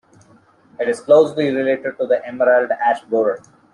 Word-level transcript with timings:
It 0.79 0.89
is 0.89 0.99
closely 0.99 1.51
related 1.55 1.95
to 1.99 2.07
the 2.07 2.25
emerald 2.25 2.71
ash 2.71 3.01
borer. 3.03 3.39